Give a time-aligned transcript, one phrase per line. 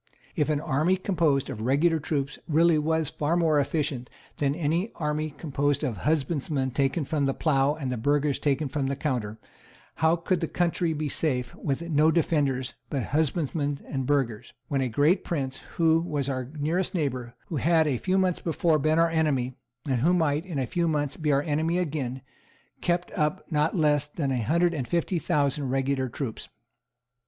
[0.35, 5.29] If an army composed of regular troops really was far more efficient than an army
[5.29, 9.37] composed of husbandmen taken from the plough and burghers taken from the counter,
[9.97, 14.89] how could the country be safe with no defenders but husbandmen and burghers, when a
[14.89, 19.07] great prince, who was our nearest neighbour, who had a few months before been our
[19.11, 19.53] enemy,
[19.87, 22.23] and who might, in a few months, be our enemy again,
[22.81, 26.49] kept up not less than a hundred and fifty thousand regular troops?